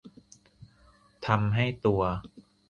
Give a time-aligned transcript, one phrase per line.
[1.27, 2.01] ทำให้ตัว